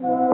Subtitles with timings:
[0.00, 0.31] you.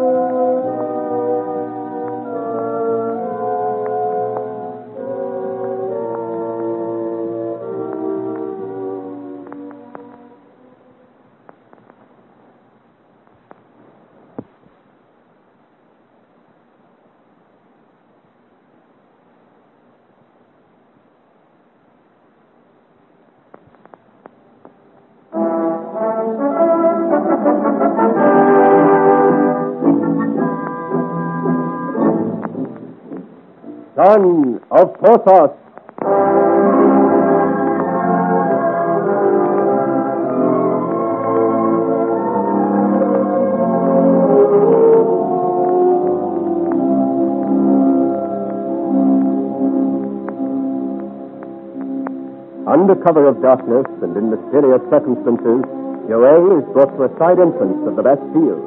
[33.98, 35.50] Son of Porthos.
[52.68, 55.64] Under cover of darkness and in mysterious circumstances,
[56.06, 58.62] Joel is brought to a side entrance of the Bastille.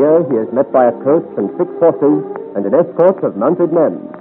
[0.00, 2.24] Here he is met by a coach and six horses
[2.56, 4.13] and an escort of mounted men,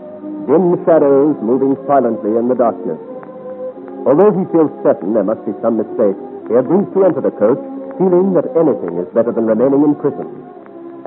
[0.48, 3.00] dim shadows moving silently in the darkness.
[4.04, 6.20] Although he feels certain there must be some mistake,
[6.52, 7.62] he agrees to enter the coach,
[7.96, 10.28] feeling that anything is better than remaining in prison.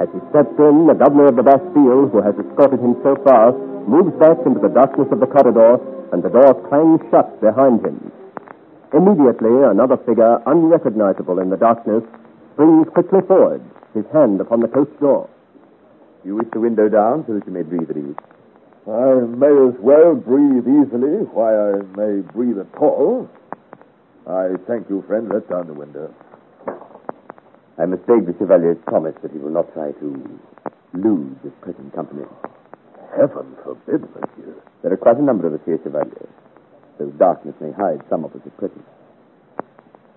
[0.01, 3.53] As he steps in, the governor of the Bastille, who has escorted him so far,
[3.85, 5.77] moves back into the darkness of the corridor,
[6.13, 8.13] and the door clangs shut behind him.
[8.93, 12.05] Immediately, another figure, unrecognizable in the darkness,
[12.55, 13.61] springs quickly forward,
[13.93, 15.29] his hand upon the coach door.
[16.25, 18.17] You wish the window down so that you may breathe at ease.
[18.87, 23.29] I may as well breathe easily while I may breathe at all.
[24.29, 25.29] I thank you, friend.
[25.29, 26.15] Let down the window.
[27.79, 30.41] I must beg the Chevalier's promise that he will not try to
[30.95, 32.27] lose his present company.
[33.11, 34.55] Heaven forbid, monsieur.
[34.83, 36.29] There are quite a number of us here, Chevalier,
[36.99, 38.85] though darkness may hide some of us at present.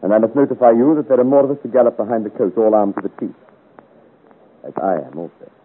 [0.03, 2.29] And I must notify you that there are more of us to gallop behind the
[2.29, 3.35] coach, all armed to the teeth.
[4.63, 5.58] As I am also.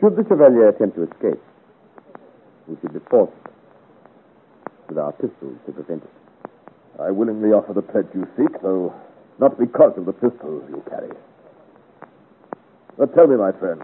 [0.00, 1.40] Should the Chevalier attempt to escape,
[2.66, 3.32] we should be forced
[4.88, 6.10] with our pistols to prevent it.
[7.00, 8.94] I willingly offer the pledge you seek, though
[9.38, 11.10] not because of the pistol you carry.
[12.96, 13.82] But tell me, my friend,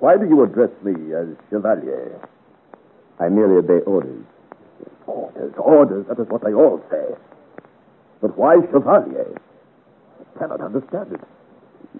[0.00, 2.20] why do you address me as Chevalier?
[3.18, 4.24] I merely obey orders.
[5.06, 7.14] Orders, orders, that is what they all say.
[8.20, 9.34] But why Chevalier?
[10.20, 11.20] I cannot understand it.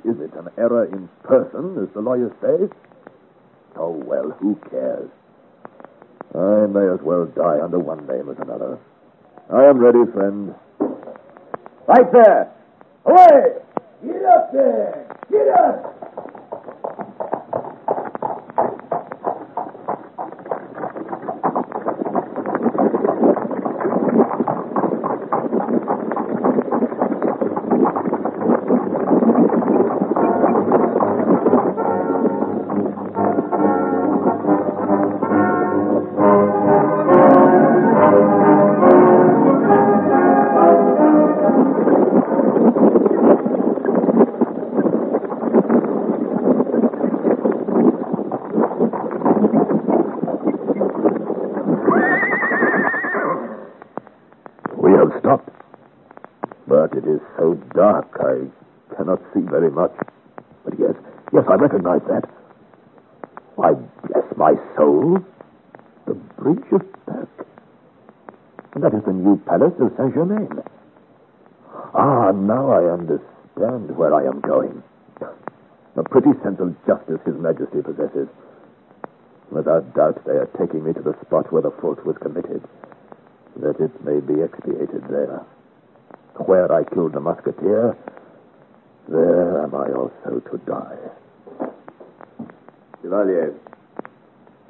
[0.05, 2.69] Is it an error in person, as the lawyers say?
[3.77, 5.11] Oh, well, who cares?
[6.35, 8.79] I may as well die under one name as another.
[9.53, 10.55] I am ready, friend.
[11.89, 12.53] Right there!
[13.05, 13.57] Away!
[14.07, 15.17] Get up there!
[15.31, 16.00] Get up!
[57.81, 58.45] Dark, I
[58.95, 59.97] cannot see very much.
[60.67, 60.93] But yes,
[61.33, 62.29] yes, I recognize that.
[63.57, 65.17] Why, bless my soul,
[66.05, 67.47] the Bridge of Pecq.
[68.75, 70.61] And that is the new palace of Saint Germain.
[71.95, 74.83] Ah, now I understand where I am going.
[75.97, 78.29] A pretty sense of justice His Majesty possesses.
[79.51, 82.63] Without doubt, they are taking me to the spot where the fault was committed
[83.57, 85.47] that it may be expiated there.
[86.37, 87.97] Where I killed the musketeer,
[89.09, 90.97] there am I also to die.
[93.03, 93.55] Chevalier,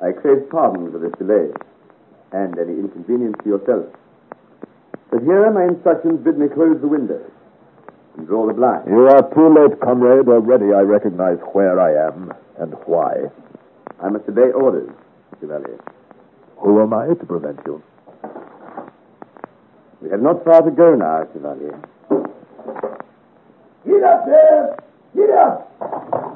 [0.03, 1.51] I crave pardon for this delay
[2.33, 3.87] and any inconvenience to yourself.
[5.11, 7.31] But here my instructions bid me close the windows
[8.17, 8.87] and draw the blinds.
[8.89, 10.29] You are too late, comrade.
[10.29, 13.31] Already I recognize where I am and why.
[14.03, 14.91] I must obey orders,
[15.41, 15.79] Chevalier.
[16.59, 17.83] Who am I to prevent you?
[20.03, 21.79] We have not far to go now, Chevalier.
[23.87, 24.77] Get up there!
[25.15, 26.30] Get up!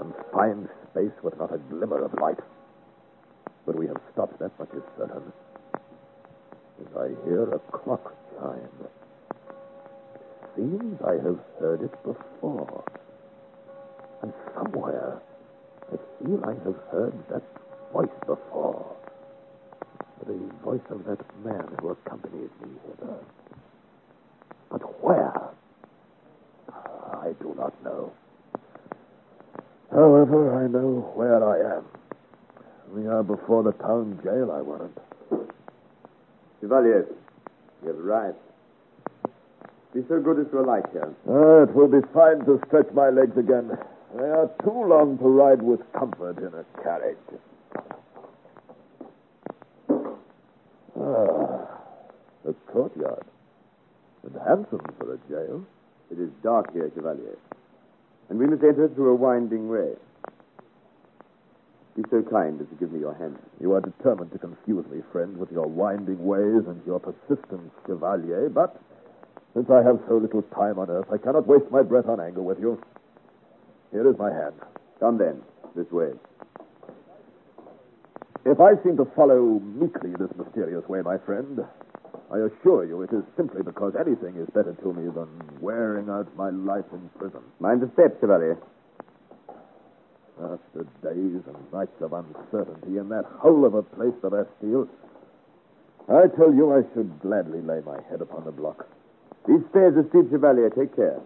[0.00, 2.38] Confined space with not a glimmer of light.
[3.66, 5.32] But we have stopped, that much is certain.
[6.80, 8.88] As I hear a clock chime.
[10.56, 12.84] Seems I have heard it before.
[14.22, 15.20] And somewhere,
[15.92, 17.42] I feel I have heard that
[17.92, 18.96] voice before.
[20.26, 23.16] The voice of that man who accompanied me hither.
[24.70, 25.50] But where?
[26.72, 28.12] I do not know.
[30.00, 31.84] However, I know where I am.
[32.94, 34.96] We are before the town jail, I warrant.
[36.58, 37.06] Chevalier,
[37.82, 38.38] you have arrived.
[39.92, 41.14] Be so good as to alight here.
[41.28, 43.76] Ah, it will be fine to stretch my legs again.
[44.16, 47.18] They are too long to ride with comfort in a carriage.
[50.98, 51.68] Ah,
[52.48, 53.26] a courtyard.
[54.22, 55.62] And handsome for a jail.
[56.10, 57.36] It is dark here, Chevalier.
[58.30, 59.92] And we must enter through a winding way.
[61.96, 63.36] Be so kind as to give me your hand.
[63.60, 68.48] You are determined to confuse me, friend, with your winding ways and your persistence, Chevalier,
[68.48, 68.80] but
[69.52, 72.40] since I have so little time on earth, I cannot waste my breath on anger
[72.40, 72.80] with you.
[73.90, 74.54] Here is my hand.
[75.00, 75.42] Come then,
[75.74, 76.12] this way.
[78.46, 81.60] If I seem to follow meekly this mysterious way, my friend,
[82.32, 85.28] I assure you it is simply because anything is better to me than
[85.60, 87.40] wearing out my life in prison.
[87.58, 88.56] Mind the steps, Chevalier.
[90.40, 94.88] After days and nights of uncertainty in that hole of a place, that the Bastille,
[96.08, 98.86] I tell you I should gladly lay my head upon the block.
[99.46, 100.70] These stairs are steep, Chevalier.
[100.70, 101.20] Take care.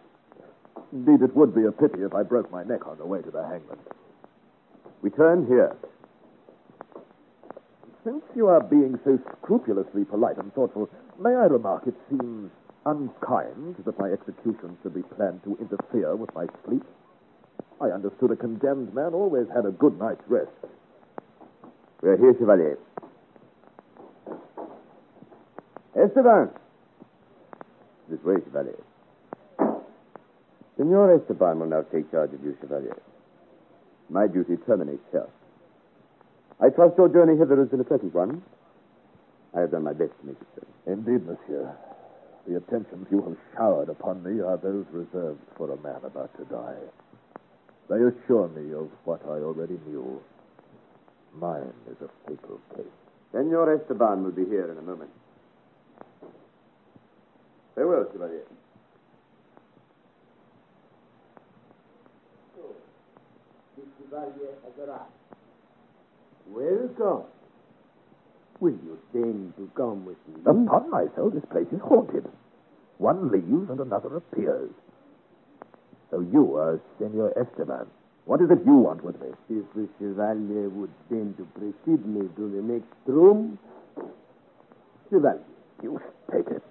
[0.92, 3.30] Indeed, it would be a pity if I broke my neck on the way to
[3.30, 3.78] the hangman.
[5.02, 5.76] We turn here.
[8.04, 12.50] Since you are being so scrupulously polite and thoughtful, may I remark it seems
[12.84, 16.84] unkind that my execution should be planned to interfere with my sleep?
[17.80, 20.50] I understood a condemned man always had a good night's rest.
[22.02, 22.78] We are here, Chevalier.
[25.96, 26.50] Esteban!
[28.10, 28.84] This way, Chevalier.
[30.76, 33.00] Senor Esteban will now take charge of you, Chevalier.
[34.10, 35.26] My duty terminates here.
[36.64, 38.42] I trust your journey hither has been a pleasant one.
[39.54, 40.66] I have done my best to make it so.
[40.90, 41.76] Indeed, monsieur.
[42.48, 46.44] The attentions you have showered upon me are those reserved for a man about to
[46.46, 46.80] die.
[47.90, 50.22] They assure me of what I already knew.
[51.34, 52.86] Mine is a fatal case.
[53.32, 55.10] Senor Esteban will be here in a moment.
[57.74, 58.46] Farewell, Chevalier.
[62.58, 62.74] Oh,
[63.76, 65.33] the Chevalier has arrived.
[66.46, 67.24] Welcome.
[68.60, 70.40] Will you deign to come with me?
[70.42, 72.24] Upon my soul, this place is haunted.
[72.98, 74.70] One leaves and another appears.
[76.10, 77.86] So you are Senor Esteban.
[78.26, 79.28] What is it you want with me?
[79.50, 83.58] If the Chevalier would deign to precede me to the next room.
[85.10, 85.42] Chevalier.
[85.82, 86.00] You
[86.32, 86.62] take it.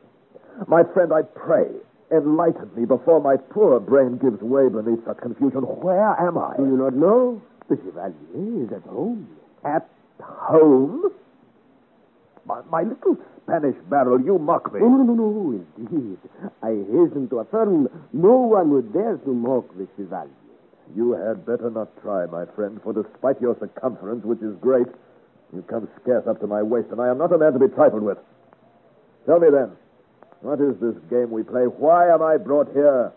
[0.68, 1.68] My friend, I pray,
[2.12, 5.62] enlighten me before my poor brain gives way beneath such confusion.
[5.62, 6.56] Where am I?
[6.58, 7.42] Do you not know?
[7.70, 9.28] The Chevalier is at home.
[9.66, 9.90] At
[10.22, 11.12] home?
[12.46, 14.82] My, my little Spanish barrel, you mock me.
[14.82, 16.18] No, no, no, no, indeed.
[16.62, 20.30] I hasten to affirm no one would dare to mock the Chevalier.
[20.96, 24.88] You had better not try, my friend, for despite your circumference, which is great,
[25.54, 27.68] you come scarce up to my waist, and I am not a man to be
[27.68, 28.18] trifled with.
[29.26, 29.72] Tell me then,
[30.42, 31.64] what is this game we play?
[31.64, 33.14] Why am I brought here,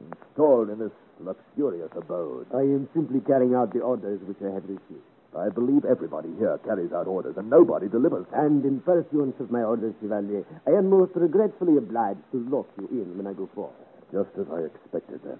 [0.00, 2.46] installed in this luxurious abode?
[2.52, 5.06] I am simply carrying out the orders which I have received.
[5.36, 8.26] I believe everybody here carries out orders, and nobody delivers.
[8.32, 12.86] And in pursuance of my orders, Chevalier, I am most regretfully obliged to lock you
[12.90, 13.74] in when I go forth.
[14.12, 15.38] Just as I expected, then.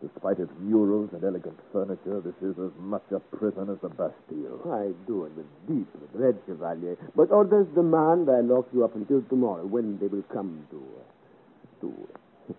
[0.00, 4.62] Despite its murals and elegant furniture, this is as much a prison as the Bastille.
[4.70, 9.22] I do it with deep regret, Chevalier, but orders demand I lock you up until
[9.22, 10.82] tomorrow, when they will come to.
[11.80, 12.08] to.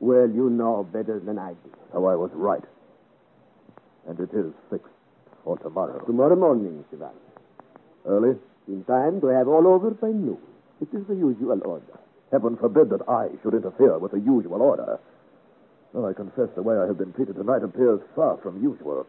[0.00, 1.70] Well, you know better than I do.
[1.92, 2.64] So I was right.
[4.06, 4.92] And it is fixed
[5.44, 6.04] for tomorrow.
[6.06, 7.12] Tomorrow morning, Chevalier.
[8.06, 8.36] Early?
[8.66, 10.38] In time to have all over by noon.
[10.80, 12.00] It is the usual order.
[12.32, 14.98] Heaven forbid that I should interfere with the usual order.
[15.92, 19.06] Well, I confess the way I have been treated tonight appears far from usual.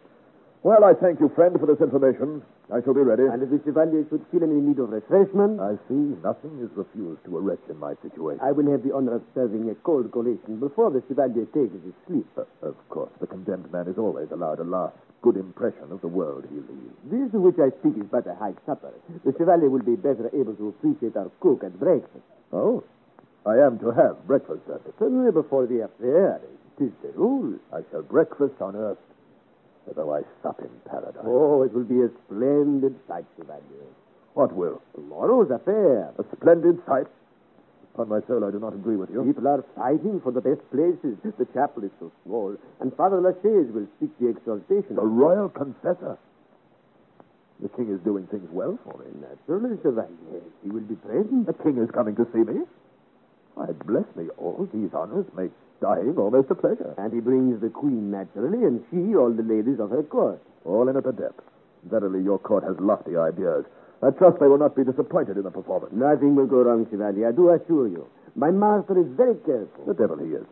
[0.65, 2.41] Well, I thank you, friend, for this information.
[2.73, 3.29] I shall be ready.
[3.29, 7.21] And if the Chevalier should feel any need of refreshment, I see nothing is refused
[7.29, 8.41] to a wretch in my situation.
[8.41, 11.93] I will have the honor of serving a cold collation before the Chevalier takes his
[12.09, 12.25] sleep.
[12.33, 16.09] Uh, of course, the condemned man is always allowed a last good impression of the
[16.09, 16.97] world he leaves.
[17.13, 18.89] This of which I speak is but a high supper.
[19.21, 22.25] The Chevalier will be better able to appreciate our cook at breakfast.
[22.51, 22.81] Oh,
[23.45, 24.97] I am to have breakfast service.
[24.97, 26.41] Certainly before the affair.
[26.81, 27.53] It is the rule.
[27.71, 28.97] I shall breakfast on earth
[29.93, 31.23] though I sup in paradise.
[31.25, 33.89] Oh, it will be a splendid sight, Chevalier.
[34.33, 34.81] What will?
[34.95, 36.11] Tomorrow's affair.
[36.17, 37.07] A splendid sight?
[37.93, 39.23] Upon my soul, I do not agree with you.
[39.23, 41.15] People are fighting for the best places.
[41.23, 44.95] The chapel is so small, and Father Lachaise will speak the exaltation.
[44.95, 46.17] The royal confessor.
[47.61, 49.05] The king is doing things well for me.
[49.21, 50.43] Naturally, Chevalier.
[50.61, 51.45] He will be present.
[51.45, 52.65] The king is coming to see me.
[53.53, 55.51] Why, bless me, all these honors make
[55.81, 56.93] dying almost a pleasure.
[56.97, 60.41] And he brings the queen, naturally, and she, all the ladies of her court.
[60.65, 61.41] All in at the depth.
[61.89, 63.65] Verily, your court has lofty ideas.
[64.01, 65.93] I trust they will not be disappointed in the performance.
[65.93, 68.07] Nothing will go wrong, Chevalier, I do assure you.
[68.35, 69.85] My master is very careful.
[69.87, 70.45] The devil he is.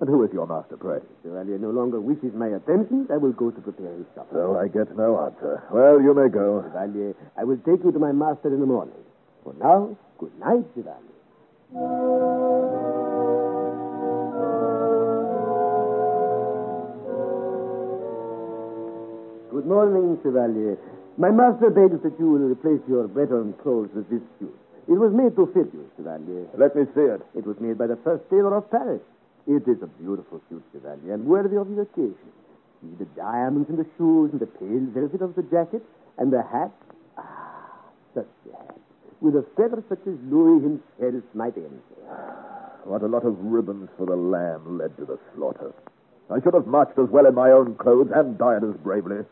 [0.00, 0.98] And who is your master, pray?
[1.22, 3.06] Chevalier no longer wishes my attention.
[3.12, 4.34] I will go to prepare his supper.
[4.34, 5.62] So I get no answer.
[5.70, 6.62] Well, you may go.
[6.62, 8.98] Chevalier, I will take you to my master in the morning.
[9.44, 12.41] For now, good night, Chevalier.
[19.62, 20.76] Good morning, Chevalier.
[21.18, 24.50] My master begs that you will replace your veteran clothes with this suit.
[24.90, 26.50] It was made to fit you, Chevalier.
[26.58, 27.22] Let me see it.
[27.38, 28.98] It was made by the first tailor of Paris.
[29.46, 32.26] It is a beautiful suit, Chevalier, and worthy of the occasion.
[32.82, 35.86] See the diamonds in the shoes and the pale velvet of the jacket
[36.18, 36.74] and the hat.
[37.16, 37.86] Ah,
[38.18, 38.76] such a hat.
[39.20, 42.82] With a feather such as Louis himself might enter.
[42.82, 45.70] What a lot of ribbons for the lamb led to the slaughter.
[46.34, 49.22] I should have marched as well in my own clothes and died as bravely.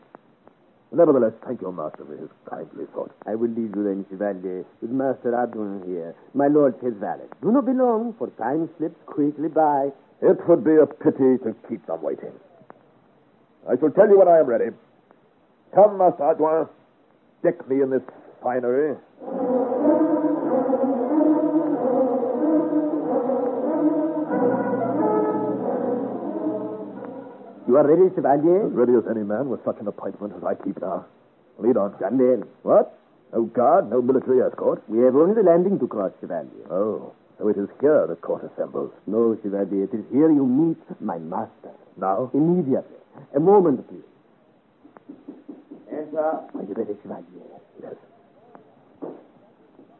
[0.93, 3.11] Nevertheless, thank your master for his kindly thought.
[3.25, 7.27] I will leave you then, Chevalier, with Master Adouin here, my lord's head valet.
[7.41, 9.91] Do not be long, for time slips quickly by.
[10.21, 12.33] It would be a pity to keep them waiting.
[13.69, 14.71] I shall tell you when I am ready.
[15.73, 16.67] Come, Master Adouin.
[17.41, 18.03] Deck me in this
[18.43, 18.97] finery.
[27.71, 28.67] You are ready, Chevalier?
[28.67, 31.05] As ready as any man with such an appointment as I keep now.
[31.57, 31.95] Lead on.
[31.95, 32.43] Stand in.
[32.63, 32.99] What?
[33.31, 34.83] No guard, no military escort?
[34.89, 36.67] We have only the landing to cross, Chevalier.
[36.69, 38.91] Oh, so it is here the court assembles.
[39.07, 41.71] No, Chevalier, it is here you meet my master.
[41.95, 42.29] Now?
[42.33, 42.97] Immediately.
[43.37, 44.03] A moment, please.
[45.89, 46.19] Enter.
[46.19, 47.23] Are you ready, Chevalier?
[47.81, 47.95] Yes.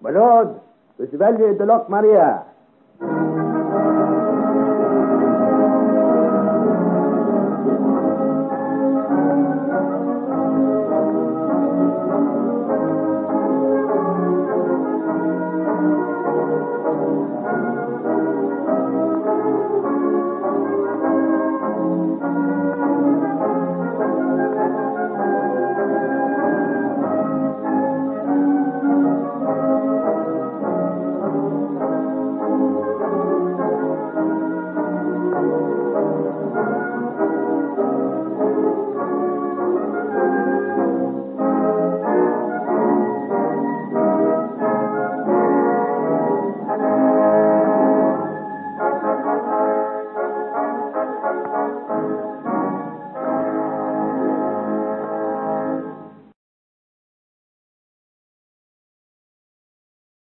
[0.01, 0.59] My lord,
[0.99, 2.43] the Chevalier de Locmaria.